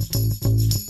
[0.00, 0.89] Thank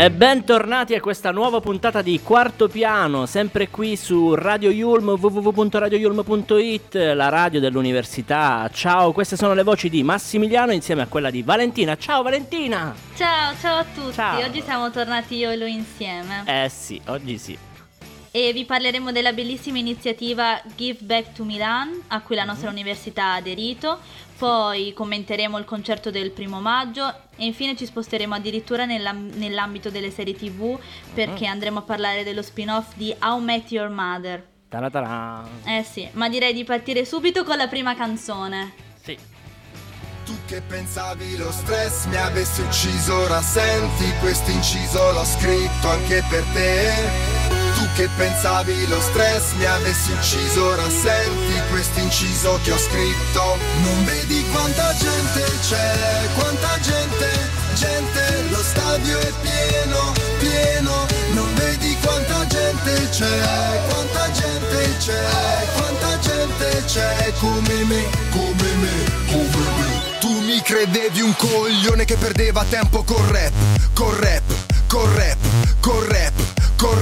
[0.00, 6.94] E bentornati a questa nuova puntata di Quarto Piano, sempre qui su Radio Yulm, www.radioyulm.it,
[7.14, 8.70] la radio dell'università.
[8.72, 11.98] Ciao, queste sono le voci di Massimiliano insieme a quella di Valentina.
[11.98, 12.94] Ciao Valentina!
[13.14, 14.14] Ciao, ciao a tutti.
[14.14, 14.42] Ciao.
[14.42, 16.44] Oggi siamo tornati io e lui insieme.
[16.46, 17.58] Eh sì, oggi sì.
[18.32, 22.74] E vi parleremo della bellissima iniziativa Give Back to Milan, a cui la nostra Mhm.
[22.76, 23.98] università ha aderito.
[24.40, 30.10] Poi commenteremo il concerto del primo maggio e infine ci sposteremo addirittura nell'am- nell'ambito delle
[30.10, 30.78] serie TV
[31.12, 31.50] perché Mhm.
[31.52, 34.42] andremo a parlare dello spin-off di How Met Your Mother.
[34.70, 35.46] Taratara.
[35.66, 38.72] Eh sì, ma direi di partire subito con la prima canzone.
[39.02, 39.14] Sì.
[40.24, 46.24] Tu che pensavi lo stress mi avesse ucciso, ora senti questo inciso, l'ho scritto anche
[46.30, 47.39] per te.
[47.80, 53.56] Tu che pensavi lo stress mi avesse ucciso, ora senti questo inciso che ho scritto.
[53.84, 57.30] Non vedi quanta gente c'è, quanta gente,
[57.74, 61.06] gente, lo stadio è pieno, pieno.
[61.32, 69.04] Non vedi quanta gente c'è, quanta gente c'è, quanta gente c'è come me, come me,
[69.26, 70.18] come me.
[70.20, 73.52] Tu mi credevi un coglione che perdeva tempo col rap,
[73.94, 75.38] col rap, col rap,
[75.80, 76.32] col rap,
[76.76, 76.98] col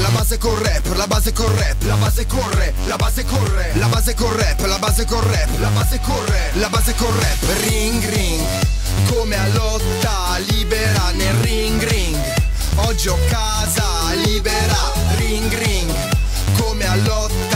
[0.00, 3.86] la base col rap, la base col rap, la base corre, la base corre, la
[3.86, 8.04] base col rap, la base col rap, la base corre, la base col rap, ring
[8.10, 8.42] ring,
[9.08, 12.16] come a lotta libera nel ring ring,
[12.74, 15.94] oggi ho casa libera, ring ring,
[16.56, 17.49] come a lotta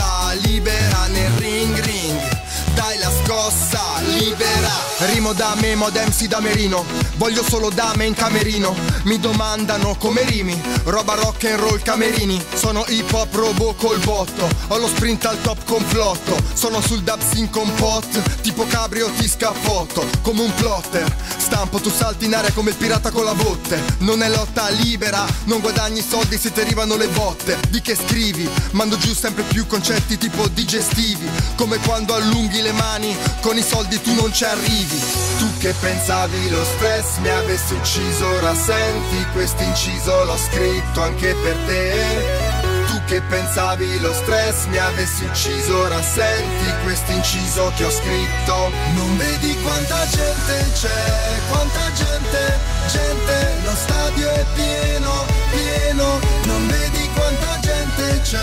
[4.25, 4.71] libera.
[5.11, 6.83] Rimo da me, mod MC da Merino.
[7.17, 8.75] Voglio solo dame in camerino.
[9.03, 10.59] Mi domandano come rimi.
[10.85, 12.43] Roba rock and roll camerini.
[12.55, 14.49] Sono hip hop robo col botto.
[14.69, 16.37] Ho lo sprint al top complotto.
[16.53, 18.41] Sono sul dubs in compot.
[18.41, 21.13] Tipo cabrio ti scappotto Come un plotter.
[21.37, 23.81] Stampo tu salti in aria come il pirata con la botte.
[23.99, 25.25] Non è lotta libera.
[25.43, 27.59] Non guadagni soldi se ti arrivano le botte.
[27.69, 28.49] Di che scrivi?
[28.71, 31.29] Mando giù sempre più concetti tipo digestivi.
[31.55, 34.99] Come quando allunghi le mani Con i soldi tu non ci arrivi.
[35.37, 38.25] Tu che pensavi lo stress mi avesse ucciso.
[38.27, 42.63] Ora senti questo inciso L'ho scritto anche per te.
[42.87, 45.77] Tu che pensavi lo stress mi avessi ucciso.
[45.79, 48.71] Ora senti questo inciso che ho scritto.
[48.95, 53.61] Non vedi quanta gente c'è Quanta gente, gente.
[53.63, 56.19] Lo stadio è pieno, pieno.
[56.45, 58.39] Non vedi quanta gente c'è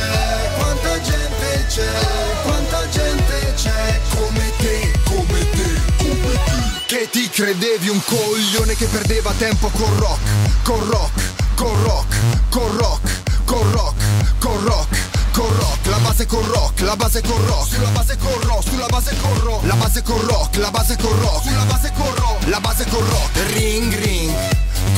[0.59, 1.93] Quanta gente c'è
[2.43, 5.02] Quanta gente c'è come te
[6.93, 10.21] Che ti credevi un coglione che perdeva tempo col rock
[10.63, 11.23] Col rock,
[11.55, 12.17] col rock,
[12.51, 13.95] col rock, col rock,
[14.39, 14.97] col rock
[15.33, 18.87] Col rock, la base col rock, la base col rock Sulla base col rock, sulla
[18.89, 22.47] base col rock La base col rock, la base col rock Sulla base col rock,
[22.49, 24.33] la base col rock Ring ring,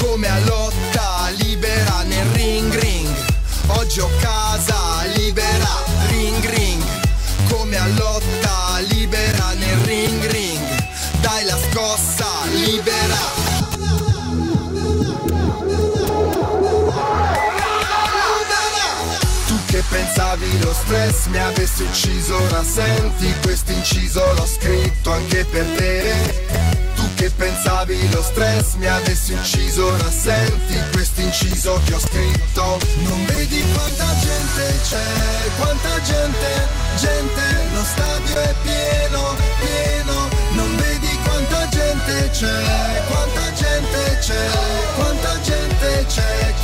[0.00, 3.08] come a lotta libera nel ring ring
[3.68, 5.03] Oggi ho casa
[20.74, 22.36] stress mi avesse ucciso.
[22.36, 26.14] Ora senti questo inciso L'ho scritto anche per te.
[26.96, 29.86] Tu che pensavi lo stress mi avesse ucciso.
[29.86, 32.78] Ora senti questo inciso che ho scritto.
[33.02, 37.42] Non vedi quanta gente c'è Quanta gente, gente.
[37.72, 40.28] Lo stadio è pieno, pieno.
[40.52, 44.48] Non vedi quanta gente c'è Quanta gente c'è
[44.94, 46.54] Quanta gente c'è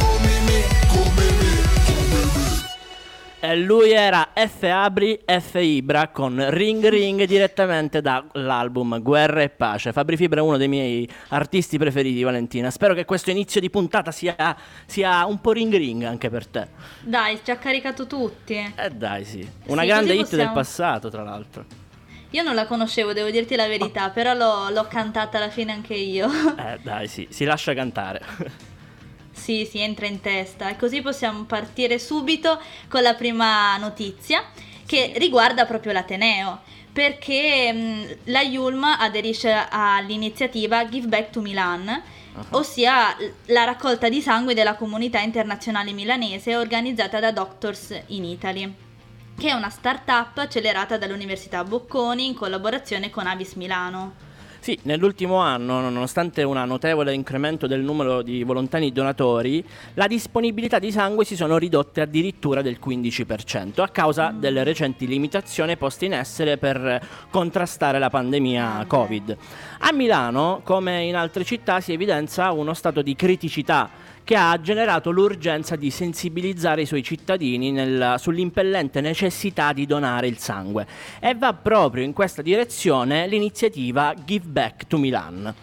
[3.42, 4.64] E lui era F.
[4.64, 5.54] Abri, F.
[5.54, 9.92] Ibra con Ring Ring direttamente dall'album Guerra e Pace.
[9.92, 12.70] Fabri Fibra è uno dei miei artisti preferiti, Valentina.
[12.70, 14.54] Spero che questo inizio di puntata sia,
[14.84, 16.68] sia un po' ring ring anche per te.
[17.00, 18.54] Dai, ci ha caricato tutti.
[18.76, 19.48] Eh dai, sì.
[19.68, 21.64] Una Sì, grande hit del passato, tra l'altro.
[22.32, 25.94] Io non la conoscevo, devo dirti la verità, però l'ho, l'ho cantata alla fine anche
[25.94, 26.28] io.
[26.58, 28.20] Eh dai, sì, si lascia cantare.
[29.32, 34.44] Sì, si entra in testa e così possiamo partire subito con la prima notizia
[34.86, 36.60] che riguarda proprio l'Ateneo.
[36.92, 42.02] Perché mh, la Yulm aderisce all'iniziativa Give Back to Milan,
[42.50, 48.74] ossia l- la raccolta di sangue della comunità internazionale milanese organizzata da Doctors in Italy.
[49.38, 54.28] che è una start-up accelerata dall'Università Bocconi in collaborazione con Avis Milano.
[54.62, 59.64] Sì, nell'ultimo anno, nonostante un notevole incremento del numero di volontari donatori,
[59.94, 65.78] la disponibilità di sangue si sono ridotte addirittura del 15% a causa delle recenti limitazioni
[65.78, 69.36] poste in essere per contrastare la pandemia Covid.
[69.78, 73.88] A Milano, come in altre città, si evidenzia uno stato di criticità
[74.24, 80.38] che ha generato l'urgenza di sensibilizzare i suoi cittadini nel, sull'impellente necessità di donare il
[80.38, 80.86] sangue.
[81.20, 85.54] E va proprio in questa direzione l'iniziativa Give Back to Milan.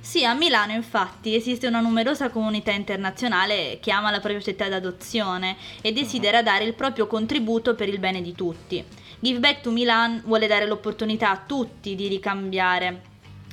[0.00, 5.56] Sì, a Milano infatti esiste una numerosa comunità internazionale che ama la propria città d'adozione
[5.82, 8.82] e desidera dare il proprio contributo per il bene di tutti.
[9.20, 13.02] Give Back to Milan vuole dare l'opportunità a tutti di ricambiare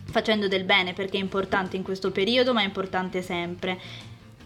[0.09, 3.77] facendo del bene perché è importante in questo periodo ma è importante sempre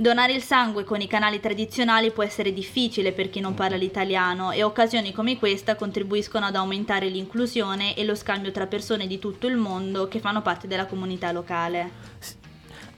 [0.01, 4.49] Donare il sangue con i canali tradizionali può essere difficile per chi non parla l'italiano
[4.49, 9.45] e occasioni come questa contribuiscono ad aumentare l'inclusione e lo scambio tra persone di tutto
[9.45, 12.40] il mondo che fanno parte della comunità locale.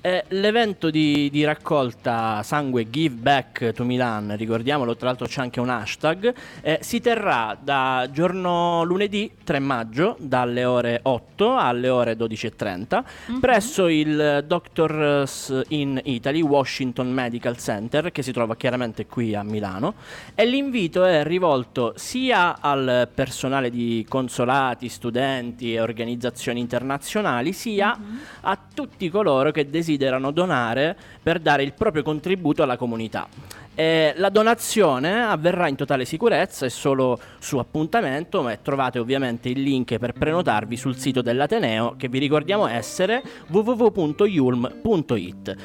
[0.05, 5.61] Eh, l'evento di, di, raccolta sangue Give Back to Milan, ricordiamolo, tra l'altro c'è anche
[5.61, 12.17] un hashtag, eh, si terrà da giorno lunedì 3 maggio dalle ore 8 alle ore
[12.17, 13.39] 12.30 mm-hmm.
[13.39, 19.93] presso il Doctors in Italy Washington Medical Center che si trova chiaramente qui a Milano
[20.35, 28.17] e l'invito è rivolto sia al personale di consolati, studenti e organizzazioni internazionali sia mm-hmm.
[28.41, 33.27] a tutti coloro che desiderano desiderano donare per dare il proprio contributo alla comunità.
[33.75, 39.61] Eh, la donazione avverrà in totale sicurezza e solo su appuntamento, ma trovate ovviamente il
[39.61, 45.55] link per prenotarvi sul sito dell'Ateneo che vi ricordiamo essere www.yulm.it.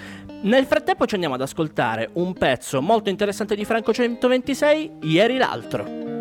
[0.41, 6.18] Nel frattempo ci andiamo ad ascoltare un pezzo molto interessante di Franco 126, ieri l'altro.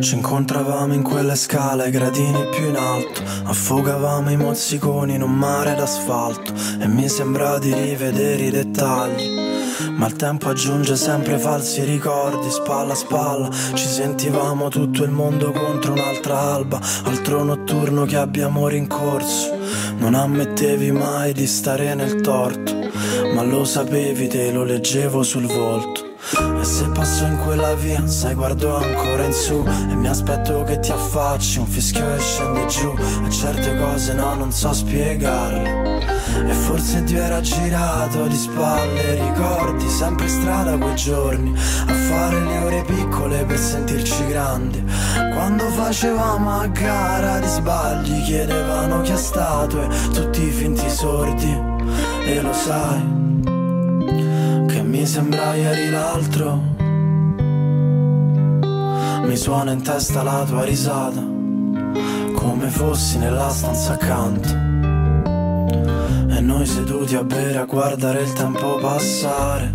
[0.00, 5.74] Ci incontravamo in quelle scale, gradini più in alto Affogavamo i mozziconi in un mare
[5.74, 9.42] d'asfalto E mi sembra di rivedere i dettagli
[9.96, 13.50] ma il tempo aggiunge sempre falsi ricordi, spalla a spalla.
[13.50, 19.58] Ci sentivamo tutto il mondo contro un'altra alba, altro notturno che abbiamo rincorso.
[19.98, 22.74] Non ammettevi mai di stare nel torto,
[23.34, 26.11] ma lo sapevi, te lo leggevo sul volto.
[26.62, 29.64] E se passo in quella via, sai guardo ancora in su.
[29.66, 32.94] E mi aspetto che ti affacci, un fischio e scendi giù.
[33.26, 36.06] E certe cose no, non so spiegarle.
[36.46, 39.14] E forse Dio era girato di spalle.
[39.14, 41.52] Ricordi sempre strada quei giorni.
[41.52, 44.84] A fare le ore piccole per sentirci grandi.
[45.34, 49.82] Quando facevamo a gara di sbagli Chiedevano chi è stato.
[49.82, 51.60] E tutti finti sordi.
[52.24, 53.22] E lo sai
[54.92, 56.60] mi sembra ieri l'altro.
[59.24, 61.18] Mi suona in testa la tua risata,
[62.34, 64.50] come fossi nella stanza accanto.
[66.34, 69.72] E noi seduti a bere a guardare il tempo passare.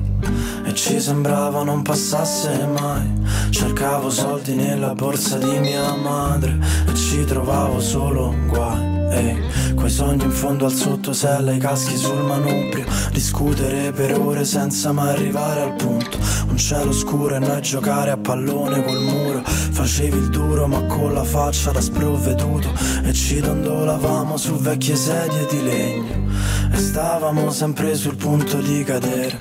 [0.64, 3.12] E ci sembrava non passasse mai.
[3.50, 8.87] Cercavo soldi nella borsa di mia madre e ci trovavo solo guai.
[9.18, 12.86] Ehi, quei sogni in fondo al sottosella, i caschi sul manubrio
[13.18, 16.20] Discutere per ore senza mai arrivare al punto.
[16.50, 19.42] Un cielo scuro e noi giocare a pallone col muro.
[19.44, 22.72] Facevi il duro ma con la faccia da sprovveduto.
[23.04, 26.32] E ci dondolavamo su vecchie sedie di legno.
[26.72, 29.40] E stavamo sempre sul punto di cadere.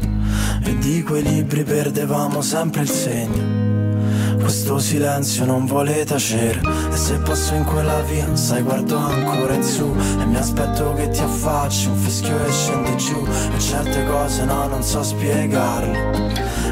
[0.65, 3.56] E di quei libri perdevamo sempre il segno
[4.47, 6.61] questo silenzio non vuole tacere.
[6.93, 9.93] E se passo in quella via, sai guardo ancora in su.
[10.21, 13.27] E mi aspetto che ti affacci, un fischio e scendi giù.
[13.27, 16.23] E certe cose no, non so spiegarle.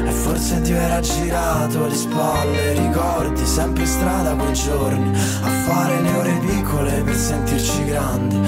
[0.07, 2.73] E forse ti era girato di spalle.
[2.75, 5.09] Ricordi sempre strada quei giorni.
[5.41, 8.39] A fare le ore piccole per sentirci grandi.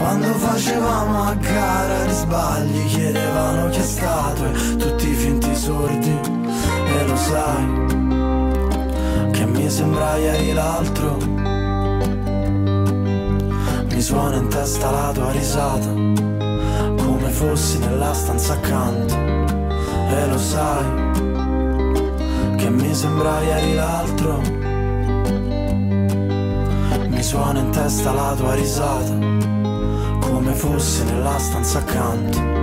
[0.00, 4.44] Quando facevamo a gara di sbagli Chiedevano chi è stato.
[4.44, 8.01] E tutti finti sordi E lo sai
[9.72, 11.16] sembra ieri l'altro.
[13.90, 19.14] Mi suona in testa la tua risata, come fossi nella stanza accanto.
[19.14, 21.10] E lo sai,
[22.56, 24.40] che mi sembra ieri l'altro.
[27.08, 29.14] Mi suona in testa la tua risata,
[30.20, 32.61] come fossi nella stanza accanto.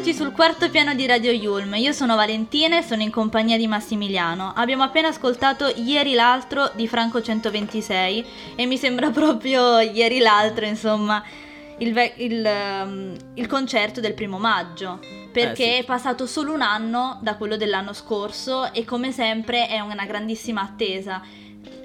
[0.00, 1.74] Eccoci sul quarto piano di Radio Yulm.
[1.74, 4.50] Io sono Valentina e sono in compagnia di Massimiliano.
[4.56, 11.22] Abbiamo appena ascoltato ieri l'altro di Franco 126 e mi sembra proprio ieri l'altro, insomma,
[11.76, 12.42] il, ve- il,
[12.82, 15.00] um, il concerto del primo maggio.
[15.30, 15.82] Perché Eh, sì.
[15.82, 20.62] è passato solo un anno da quello dell'anno scorso e come sempre è una grandissima
[20.62, 21.20] attesa.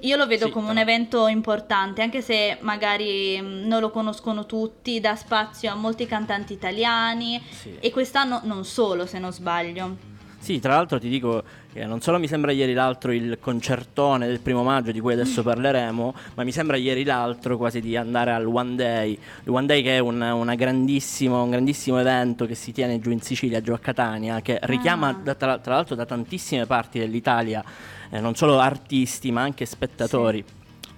[0.00, 3.90] Io lo vedo Sì, come un però- evento importante, anche se magari mm, non lo
[3.90, 7.76] conoscono tutti, dà spazio a molti cantanti italiani Sì.
[7.80, 10.14] e quest'anno non solo, se non sbaglio.
[10.46, 14.38] Sì, tra l'altro ti dico che non solo mi sembra ieri l'altro il concertone del
[14.38, 18.46] primo maggio di cui adesso parleremo, ma mi sembra ieri l'altro quasi di andare al
[18.46, 19.18] One Day.
[19.42, 23.10] Il One Day che è un, una grandissimo, un grandissimo evento che si tiene giù
[23.10, 25.34] in Sicilia, giù a Catania, che richiama Ah.
[25.34, 27.64] tra, tra l'altro da tantissime parti dell'Italia,
[28.10, 30.44] eh, non solo artisti ma anche spettatori.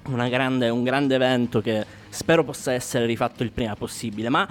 [0.09, 4.29] Una grande- un grande evento che spero possa essere rifatto il prima possibile.
[4.29, 4.47] Ma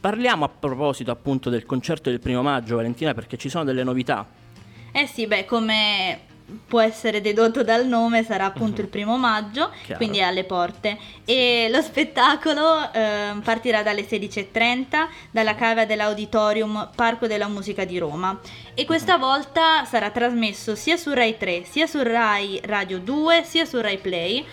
[0.00, 4.38] parliamo a proposito appunto del concerto del primo maggio, Valentina, perché ci sono delle novità.
[4.92, 6.20] Eh sì, beh, come
[6.66, 9.74] può essere dedotto dal nome, sarà appunto il primo maggio, Mhm.
[9.84, 9.96] Chiaro.
[9.98, 10.98] quindi è alle porte.
[11.24, 18.36] E lo spettacolo ehm, partirà dalle 16.30 dalla cava dell'Auditorium Parco della Musica di Roma.
[18.74, 19.20] E questa Mhm.
[19.20, 23.98] volta sarà trasmesso sia su Rai 3, sia su Rai Radio 2, sia su Rai
[23.98, 24.44] Play.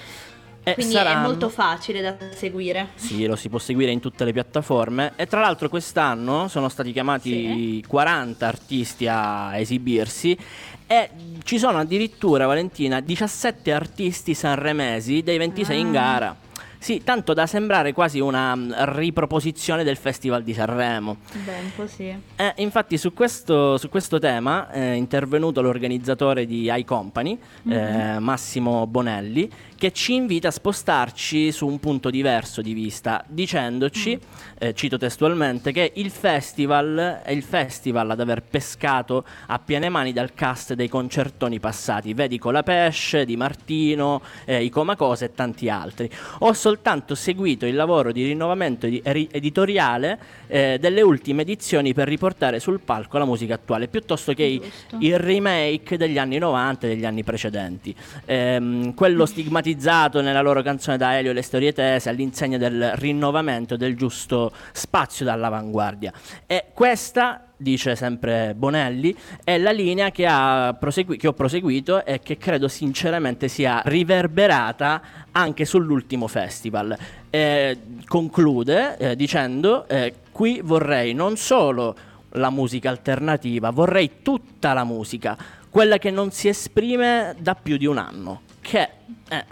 [0.68, 2.90] E Quindi saranno- è molto facile da seguire.
[2.96, 5.14] Sì, lo si può seguire in tutte le piattaforme.
[5.16, 10.38] E tra l'altro quest'anno sono stati chiamati 40 artisti a esibirsi.
[10.86, 11.10] E
[11.44, 15.92] ci sono addirittura, Valentina, 17 artisti sanremesi dei 26 in Ah.
[15.92, 16.36] gara.
[16.80, 21.18] Sì, tanto da sembrare quasi una mm, riproposizione del Festival di Sanremo.
[21.44, 22.04] Beh, un po' sì.
[22.36, 27.38] Eh, infatti su questo, su questo tema è intervenuto l'organizzatore di iCompany,
[27.70, 34.19] eh, Massimo Bonelli, che ci invita a spostarci su un punto diverso di vista, dicendoci,
[34.57, 40.12] eh, cito testualmente, che il festival è il festival ad aver pescato a piene mani
[40.12, 46.10] dal cast dei concertoni passati, vedi Colapesce, Di Martino, eh, i Comacose e tanti altri.
[46.39, 52.80] Ho soltanto seguito il lavoro di rinnovamento editoriale eh, delle ultime edizioni per riportare sul
[52.80, 54.62] palco la musica attuale, piuttosto che i,
[55.00, 57.96] il remake degli anni 90 e degli anni precedenti.
[58.25, 63.75] Ehm, quello stigmatizzato nella loro canzone da Elio e le storie tese all'insegna del rinnovamento
[63.75, 66.12] e del giusto spazio dall'avanguardia.
[66.46, 72.20] E questa dice sempre Bonelli, è la linea che, ha prosegui- che ho proseguito e
[72.20, 76.96] che credo sinceramente sia riverberata anche sull'ultimo festival.
[77.30, 81.96] Eh, conclude eh, dicendo, eh, qui vorrei non solo
[82.32, 85.36] la musica alternativa, vorrei tutta la musica,
[85.70, 88.88] quella che non si esprime da più di un anno, che...
[89.30, 89.46] eh,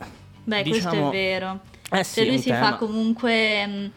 [0.44, 1.60] Beh, questo diciamo- è vero.
[1.92, 2.66] Eh Cioè sì, lui un si tema.
[2.72, 3.92] fa comunque mh,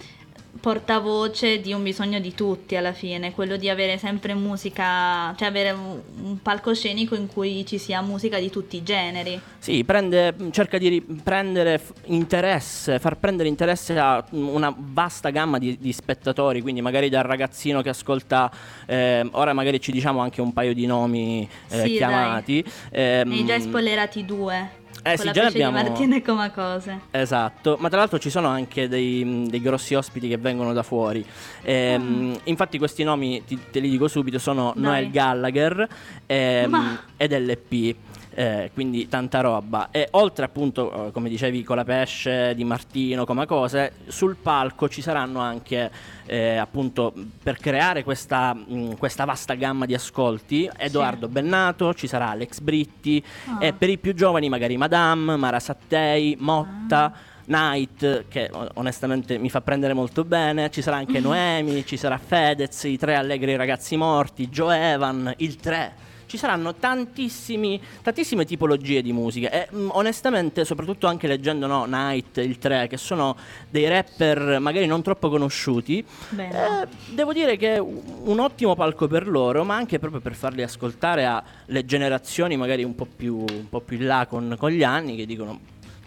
[0.60, 5.70] portavoce di un bisogno di tutti alla fine, quello di avere sempre musica, cioè avere
[5.70, 9.40] un, palcoscenico in cui ci sia musica di tutti i generi.
[9.58, 15.92] Sì, prende- cerca di prendere interesse, far prendere interesse a una vasta gamma di, di
[15.92, 18.50] spettatori, quindi magari dal ragazzino che ascolta,
[18.86, 22.64] eh, ora magari ci diciamo anche un paio di nomi eh, Sì, chiamati.
[22.90, 24.86] ehm, Ne hai già spoilerati due.
[25.12, 27.00] Eh con sì, la già abbiamo- di Martina e Comacose.
[27.10, 31.24] Esatto, ma tra l'altro ci sono anche dei, dei grossi ospiti che vengono da fuori.
[31.62, 34.82] Ehm, Infatti questi nomi, ti- te li dico subito, sono Dai.
[34.82, 35.88] Noel Gallagher
[36.26, 37.94] ehm, Ma- ed LP.
[38.38, 39.88] Eh, quindi tanta roba.
[39.90, 44.88] E oltre appunto eh, come dicevi con la pesce di Martino come cose sul palco
[44.88, 45.90] ci saranno anche
[46.24, 50.70] eh, appunto per creare questa, mh, questa vasta gamma di ascolti.
[50.76, 53.24] Edoardo Bennato ci sarà Alex Britti.
[53.46, 53.58] Ah.
[53.58, 57.12] e per i più giovani magari Madame, Mara Sattei, Motta,
[57.46, 62.84] Night, che onestamente mi fa prendere molto bene, ci sarà anche Noemi, ci sarà Fedez,
[62.84, 66.06] i tre allegri ragazzi morti, Joe Evan, il 3.
[66.28, 72.36] Ci saranno tantissimi, tantissime tipologie di musica e mh, onestamente, soprattutto anche leggendo no, Night,
[72.36, 73.36] il 3, che sono
[73.68, 76.04] dei rapper magari non troppo conosciuti,
[76.36, 80.34] eh, devo dire che è un un ottimo palco per loro, ma anche proprio per
[80.34, 84.70] farli ascoltare alle generazioni magari un po' più, un po' più in là con, con
[84.70, 85.58] gli anni che dicono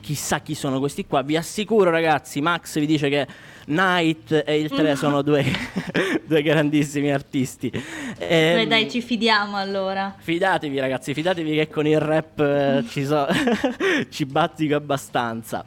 [0.01, 1.21] chissà chi sono questi qua.
[1.21, 3.27] Vi assicuro ragazzi, Max vi dice che
[3.67, 5.45] Night e il 3 sono due,
[6.25, 7.69] due grandissimi artisti.
[7.69, 10.15] Beh, Ehm, dai, ci fidiamo allora.
[10.17, 13.27] Fidatevi ragazzi, fidatevi che con il rap eh, ci, so-
[14.09, 15.63] ci bazzico abbastanza.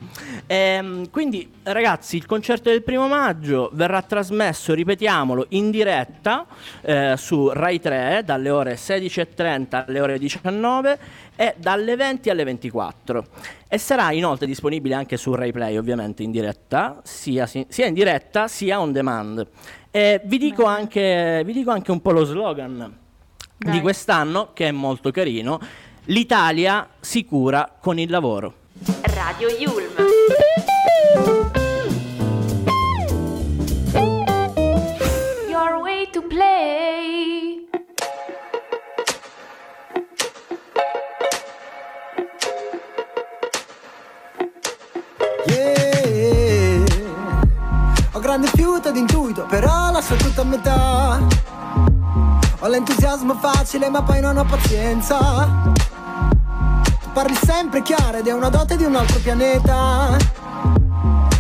[0.47, 6.47] Ehm, quindi ragazzi, il concerto del primo maggio verrà trasmesso, ripetiamolo, in diretta
[6.83, 10.99] eh, su Rai 3 dalle ore 16.30 alle ore 19
[11.37, 13.27] e dalle 20 alle 24.
[13.69, 18.49] E sarà in inoltre disponibili anche su RaiPlay, ovviamente in diretta, sia, sia in diretta
[18.49, 19.47] sia on demand.
[19.91, 22.99] E vi dico, anche, vi dico anche un po' lo slogan
[23.57, 23.73] Dai.
[23.73, 25.61] di quest'anno, che è molto carino.
[26.07, 28.55] L'Italia si cura con il lavoro.
[29.03, 31.44] Radio Yulm.
[48.35, 51.21] Ho grande fiuto ed intuito, però lascio tutto a metà.
[52.59, 55.47] Ho l'entusiasmo facile, ma poi non ho pazienza.
[57.01, 60.17] Tu parli sempre chiaro ed è una dote di un altro pianeta.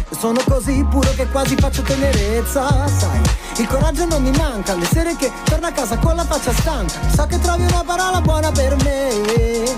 [0.09, 3.21] Io sono così puro che quasi faccio tenerezza, sai.
[3.57, 6.95] Il coraggio non mi manca, le sere che torno a casa con la faccia stanca.
[7.13, 9.09] So che trovi una parola buona per me.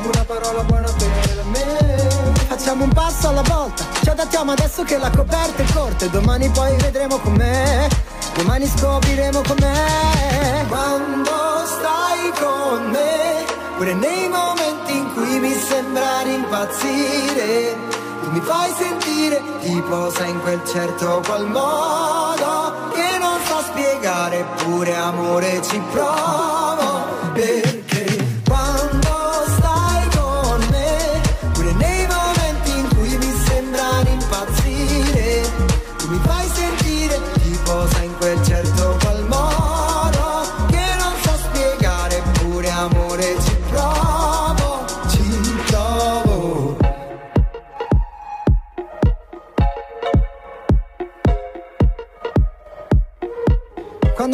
[0.04, 2.15] Una parola buona per me.
[2.58, 6.48] Facciamo un passo alla volta, ci adattiamo adesso che la coperta è corta e domani
[6.48, 7.86] poi vedremo com'è.
[8.34, 10.64] Domani scopriremo com'è.
[10.66, 11.30] Quando
[11.66, 13.44] stai con me,
[13.76, 17.76] pure nei momenti in cui mi sembra impazzire.
[18.22, 24.38] Tu mi fai sentire tipo sei in quel certo qual modo che non so spiegare,
[24.38, 27.04] eppure amore ci provo.
[27.34, 27.65] Perché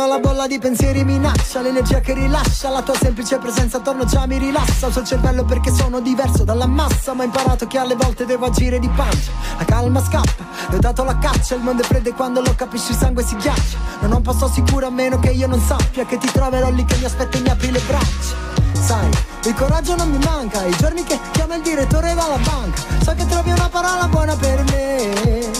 [0.02, 4.26] Quando la bolla di pensieri minaccia L'energia che rilascia La tua semplice presenza attorno già
[4.26, 4.88] mi rilassa.
[4.88, 8.80] Il cervello perché sono diverso dalla massa Ma ho imparato che alle volte devo agire
[8.80, 9.30] di pancia.
[9.58, 12.52] La calma scappa Le ho dato la caccia Il mondo è freddo e quando lo
[12.56, 13.78] capisci il sangue si ghiaccia.
[14.00, 16.96] Non ho un sicuro a meno che io non sappia Che ti troverò lì che
[16.96, 18.50] mi aspetta e mi apri le braccia.
[18.72, 19.08] Sai,
[19.44, 22.82] il coraggio non mi manca I giorni che chiama il direttore dalla banca.
[23.04, 25.12] So che trovi una parola buona per me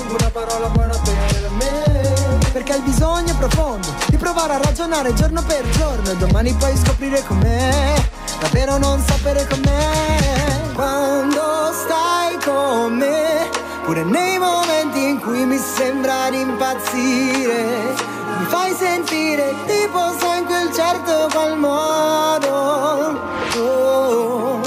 [0.08, 2.11] Una parola buona per me
[2.52, 6.10] Perché il bisogno profondo Di provare a ragionare giorno per giorno.
[6.10, 7.94] E domani puoi scoprire com'è
[8.40, 10.72] Davvero non sapere com'è.
[10.74, 13.48] Quando stai con me
[13.84, 20.44] Pure nei momenti in cui mi sembra di impazzire mi fai sentire tipo sei in
[20.46, 23.20] quel certo qual modo.
[23.56, 24.60] Oh,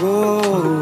[0.00, 0.81] oh.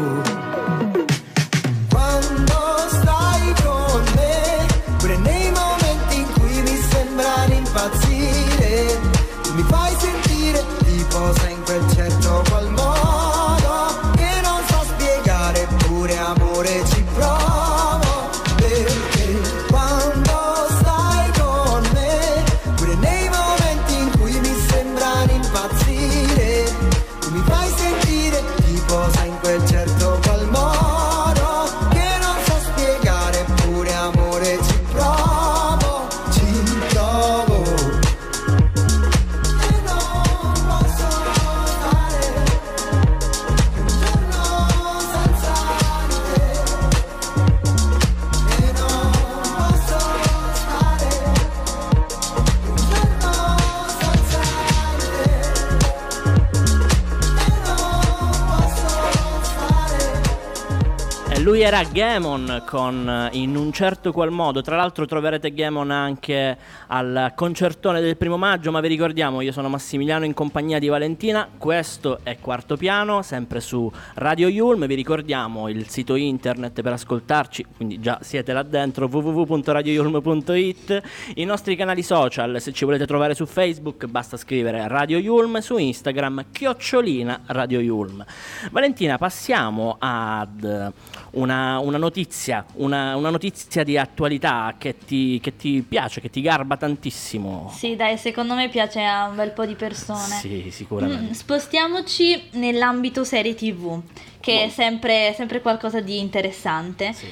[61.43, 64.61] lui era Gamon con eh, In un certo qual modo.
[64.61, 66.55] Tra l'altro troverete Gamon anche
[66.87, 68.69] al concertone del primo maggio.
[68.69, 71.49] Ma vi ricordiamo, io sono Massimiliano in compagnia di Valentina.
[71.57, 74.85] Questo è Quarto Piano, sempre su Radio Yulm.
[74.85, 81.01] Vi ricordiamo il sito internet per ascoltarci, quindi già siete là dentro www.radioyulm.it.
[81.35, 85.77] I nostri canali social, se ci volete trovare su Facebook, basta scrivere Radio Yulm, su
[85.77, 88.23] Instagram chiocciolina Radio Yulm.
[88.69, 90.93] Valentina, passiamo ad
[91.31, 96.41] una, una notizia, una, una notizia di attualità che ti, che ti piace, che ti
[96.41, 97.71] garba tantissimo.
[97.75, 100.35] Sì, dai, secondo me piace a un bel po' di persone.
[100.35, 101.29] Sì, sicuramente.
[101.29, 104.01] Mm, spostiamoci nell'ambito serie TV,
[104.39, 107.13] che è sempre, sempre qualcosa di interessante.
[107.13, 107.27] Sì.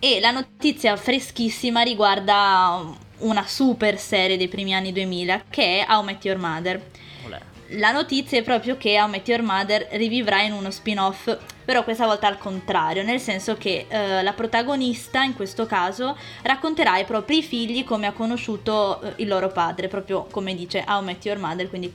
[0.00, 6.02] E la notizia freschissima riguarda una super serie dei primi anni 2000 che è How
[6.04, 6.80] Met Your Mother.
[7.24, 7.40] Olè.
[7.72, 12.06] La notizia è proprio che How Met Your Mother rivivrà in uno spin-off, però questa
[12.06, 17.42] volta al contrario, nel senso che eh, la protagonista in questo caso racconterà ai propri
[17.42, 21.68] figli come ha conosciuto eh, il loro padre, proprio come dice How Met Your Mother,
[21.68, 21.94] quindi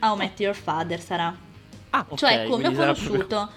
[0.00, 1.34] How Met Your Father sarà.
[1.90, 3.50] Ah, ok, cioè come ho proprio- conosciuto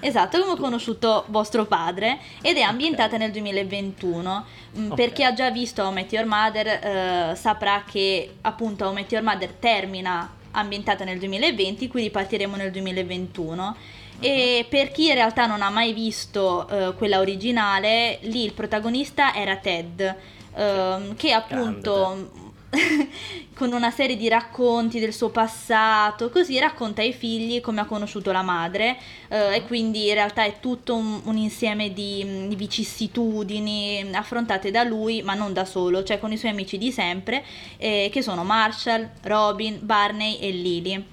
[0.00, 4.44] Esatto, come ho conosciuto vostro padre ed è ambientata nel 2021.
[4.76, 4.94] Mm, Ok.
[4.96, 9.10] Per chi ha già visto How Met Your Mother eh, saprà che appunto How Met
[9.12, 13.76] Your Mother termina ambientata nel 2020, quindi partiremo nel 2021.
[14.20, 19.34] E per chi in realtà non ha mai visto eh, quella originale, lì il protagonista
[19.34, 20.16] era Ted,
[20.54, 22.43] ehm, che appunto
[23.54, 28.32] con una serie di racconti del suo passato, così racconta ai figli come ha conosciuto
[28.32, 28.96] la madre
[29.28, 34.82] eh, e quindi in realtà è tutto un, un insieme di, di vicissitudini affrontate da
[34.82, 37.44] lui, ma non da solo, cioè con i suoi amici di sempre,
[37.76, 41.04] eh, che sono Marshall, Robin, Barney e Lily.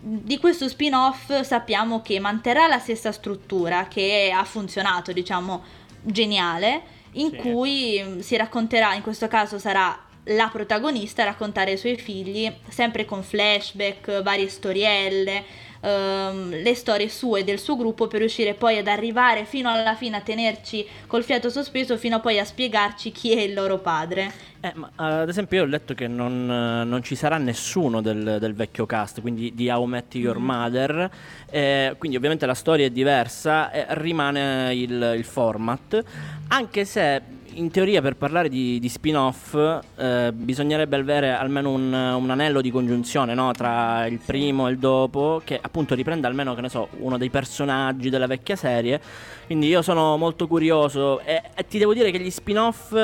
[0.00, 5.62] Di questo spin-off sappiamo che manterrà la stessa struttura che ha funzionato, diciamo,
[6.02, 7.36] geniale, in Sì.
[7.36, 12.50] cui mm, si racconterà, in questo caso sarà la protagonista a raccontare ai suoi figli,
[12.68, 15.44] sempre con flashback, varie storielle,
[15.80, 19.94] ehm, le storie sue e del suo gruppo per riuscire poi ad arrivare fino alla
[19.94, 23.78] fine a tenerci col fiato sospeso fino a poi a spiegarci chi è il loro
[23.78, 24.32] padre.
[24.60, 28.38] Eh, ma, ad esempio io ho letto che non, eh, non ci sarà nessuno del,
[28.40, 31.08] del vecchio cast, quindi di How Met Your Mother,
[31.48, 36.02] eh, quindi ovviamente la storia è diversa, eh, rimane il, il format,
[36.48, 39.54] anche se in teoria per parlare di, di spin-off
[39.96, 43.52] eh, bisognerebbe avere almeno un, un anello di congiunzione no?
[43.52, 47.30] tra il primo e il dopo, che appunto riprenda almeno, che ne so, uno dei
[47.30, 49.00] personaggi della vecchia serie,
[49.46, 52.94] quindi io sono molto curioso e, e ti devo dire che gli spin-off...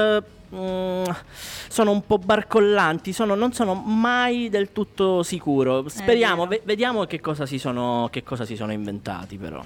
[0.55, 1.03] mm,
[1.69, 5.89] sono un po' barcollanti, sono- non sono mai del tutto sicuro.
[5.89, 9.65] Speriamo, ve- vediamo che cosa, si sono, che cosa si sono inventati però.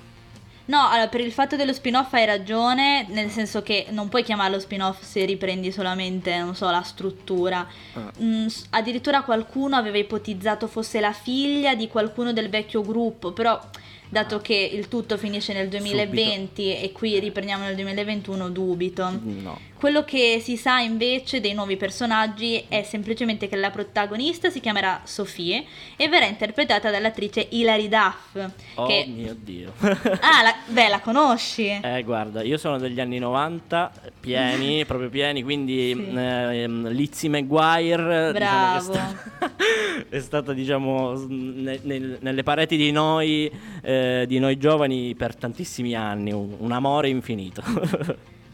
[0.66, 4.58] No, allora, per il fatto dello spin-off hai ragione, nel senso che non puoi chiamarlo
[4.58, 7.66] spin-off se riprendi solamente, non so, la struttura.
[7.94, 8.12] Ah.
[8.20, 13.60] Mm, addirittura qualcuno aveva ipotizzato fosse la figlia di qualcuno del vecchio gruppo, però
[14.08, 19.08] dato che il tutto finisce nel 2020 e qui riprendiamo nel 2021, dubito.
[19.22, 19.58] No.
[19.78, 25.02] Quello che si sa invece dei nuovi personaggi è semplicemente che la protagonista si chiamerà
[25.04, 25.64] Sophie
[25.96, 28.48] e verrà interpretata dall'attrice Hilary Duff.
[28.76, 29.04] Oh che...
[29.06, 29.72] mio Dio.
[30.20, 30.54] Ah, la...
[30.66, 31.66] beh, la conosci?
[31.82, 36.10] Eh, guarda, io sono degli anni 90, pieni, proprio pieni, quindi Sì.
[36.16, 38.92] ehm, Lizzie McGuire diciamo che Bravo.
[38.94, 39.24] sta-
[40.08, 43.50] è stata, diciamo, ne- nel- nelle pareti di noi,
[43.82, 47.62] eh, di noi giovani per tantissimi anni, un, un amore infinito.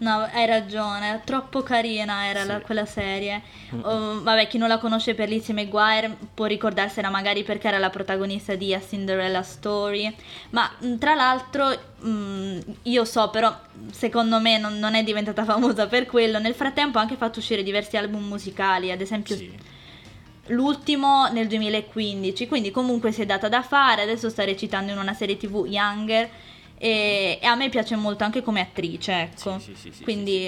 [0.03, 2.65] No, hai ragione, troppo carina era la- Sì.
[2.65, 3.41] quella serie.
[3.83, 7.89] Oh, vabbè, chi non la conosce per Lizzie McGuire può ricordarsela magari perché era la
[7.89, 10.13] protagonista di A Cinderella Story.
[10.51, 11.69] Ma tra l'altro,
[12.01, 13.57] mh, io so, però
[13.93, 16.41] secondo me non, non è diventata famosa per quello.
[16.41, 19.57] Nel frattempo ha anche fatto uscire diversi album musicali, ad esempio Sì.
[20.47, 22.49] l'ultimo nel 2015.
[22.49, 24.03] Quindi comunque si è data da fare.
[24.03, 26.29] Adesso sta recitando in una serie TV Younger.
[26.83, 29.57] E, e a me piace molto anche come attrice, ecco.
[29.61, 30.47] Sì, sì, sì, sì, Quindi.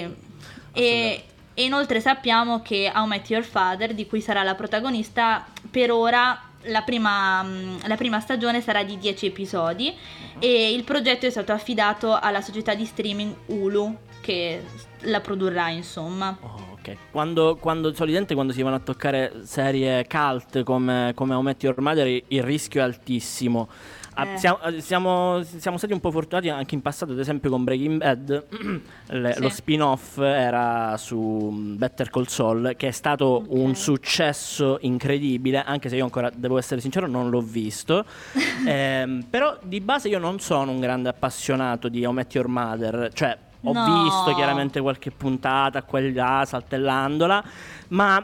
[0.73, 5.91] E, e inoltre sappiamo che How Met Your Father, di cui sarà la protagonista, per
[5.91, 7.45] ora la prima,
[7.85, 9.93] la prima stagione sarà di 10 episodi
[10.39, 14.61] e il progetto è stato affidato alla società di streaming Hulu che
[15.01, 16.37] la produrrà, insomma.
[16.41, 16.97] Oh, ok.
[17.11, 21.63] Quando, quando, solitamente quando si vanno a toccare serie cult come, come How I Met
[21.63, 23.69] Your Mother, il rischio è altissimo.
[24.17, 24.37] Ah, Eh.
[24.37, 27.97] siamo, eh, siamo- siamo stati un po' fortunati anche in passato, ad esempio con Breaking
[27.97, 28.45] Bad,
[29.11, 29.41] le- Sì.
[29.41, 33.77] lo spin-off era su mm, Better Call Saul, che è stato un Ok.
[33.77, 38.05] successo incredibile, anche se io ancora, devo essere sincero, non l'ho visto.
[38.65, 42.47] Ehm, però di base io non sono un grande appassionato di How I Met Your
[42.47, 44.03] Mother, cioè ho No.
[44.03, 47.43] visto chiaramente qualche puntata qua e là, saltellandola,
[47.89, 48.23] ma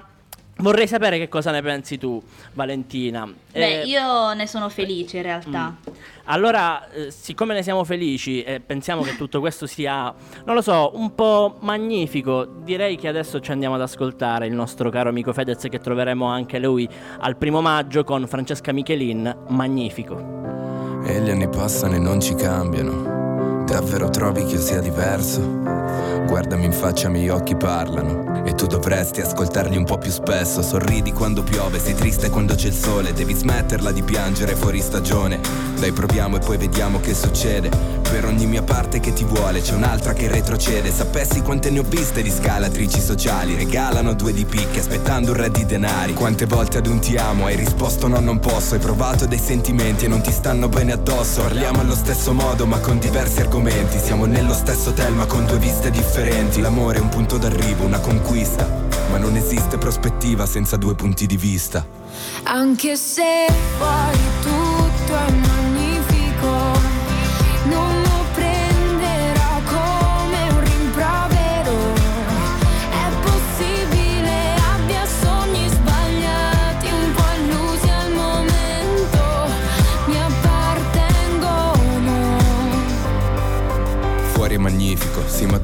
[0.57, 2.21] vorrei sapere che cosa ne pensi tu,
[2.53, 3.25] Valentina.
[3.51, 5.75] Beh, Eh, io ne sono felice in realtà.
[6.25, 10.13] allora, eh, siccome ne siamo felici e pensiamo che tutto questo sia,
[10.45, 14.89] non lo so, un po' magnifico, direi che adesso ci andiamo ad ascoltare il nostro
[14.89, 16.87] caro amico Fedez che troveremo anche lui
[17.19, 20.39] al primo maggio con Francesca Michelin, magnifico.
[21.03, 23.10] E gli anni passano e non ci cambiano.
[23.71, 25.39] Davvero trovi che io sia diverso?
[26.27, 28.43] Guardami in faccia, i miei occhi parlano.
[28.43, 30.61] E tu dovresti ascoltarli un po' più spesso.
[30.61, 33.13] Sorridi quando piove, sei triste quando c'è il sole.
[33.13, 35.39] Devi smetterla di piangere fuori stagione.
[35.79, 38.00] Dai, proviamo e poi vediamo che succede.
[38.11, 40.91] Per ogni mia parte che ti vuole, c'è un'altra che retrocede.
[40.91, 43.55] Sapessi quante ne ho viste di scalatrici sociali.
[43.55, 46.13] Regalano due di picche aspettando un re di denari.
[46.13, 48.73] Quante volte ad un ti amo hai risposto no, non posso.
[48.73, 51.41] Hai provato dei sentimenti e non ti stanno bene addosso.
[51.41, 53.97] Parliamo allo stesso modo, ma con diversi argomenti.
[53.97, 56.59] Siamo nello stesso hotel, ma con due viste differenti.
[56.59, 58.67] L'amore è un punto d'arrivo, una conquista.
[59.09, 61.85] Ma non esiste prospettiva senza due punti di vista.
[62.43, 63.45] Anche se
[63.79, 65.60] poi tutto è magnifico,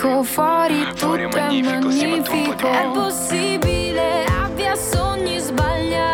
[0.00, 2.68] magnifico, fuori Fuori è tutto è magnifico, magnifico.
[2.68, 6.09] È possibile abbia sogni sbagliati,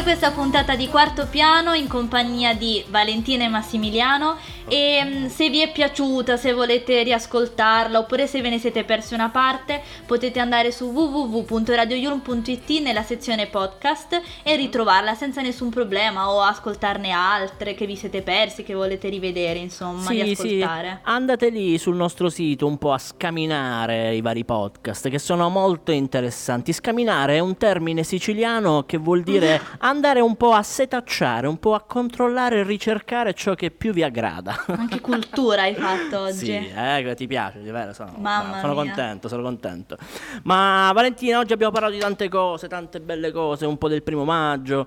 [0.00, 4.38] Finita questa puntata di Quarto Piano in compagnia di Valentina e Massimiliano.
[4.66, 9.14] E mm, se vi è piaciuta, se volete riascoltarla oppure se ve ne siete persi
[9.14, 16.40] una parte, potete andare su www.radioyulm.it nella sezione podcast e ritrovarla senza nessun problema o
[16.40, 20.64] ascoltarne altre che vi siete persi, che volete rivedere, insomma, Sì, sì,
[21.02, 25.90] andate lì sul nostro sito un po' a scaminare i vari podcast che sono molto
[25.90, 26.72] interessanti.
[26.72, 29.60] Scaminare è un termine siciliano che vuol dire
[29.90, 34.02] andare un po' a setacciare, un po' a controllare e ricercare ciò che più vi
[34.02, 34.64] aggrada.
[34.66, 36.36] Anche cultura hai fatto oggi.
[36.36, 37.92] Sì, eh, ti piace, vero?
[37.92, 39.96] Sono, Mamma sono contento, sono contento.
[40.44, 44.24] Ma Valentina, oggi abbiamo parlato di tante cose, tante belle cose, un po' del primo
[44.24, 44.86] maggio.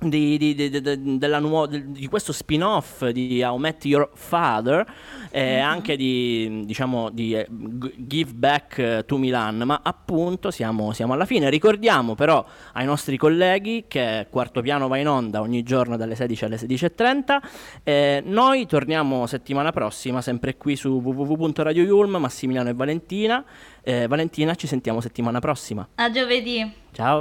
[0.00, 4.86] Di, di- di- di- della nuo- di- questo spin-off di How I Met Your Father
[5.28, 9.56] e anche di diciamo di eh, Give Back eh, to Milan.
[9.66, 11.50] Ma appunto siamo, siamo alla fine.
[11.50, 16.44] Ricordiamo però ai nostri colleghi che Quarto Piano va in onda ogni giorno dalle 16
[16.44, 17.38] alle 16.30
[17.82, 23.44] eh, noi torniamo settimana prossima sempre qui su www.radio Yulm Massimiliano e Valentina.
[23.82, 25.88] Eh, Valentina ci sentiamo settimana prossima.
[25.96, 26.70] A giovedì.
[26.92, 27.18] ciao